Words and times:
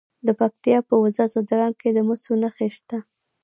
د 0.25 0.27
پکتیا 0.39 0.77
په 0.89 0.95
وزه 1.03 1.25
ځدراڼ 1.33 1.71
کې 1.81 1.89
د 1.93 1.99
مسو 2.07 2.33
نښې 2.41 2.67
شته. 2.75 2.97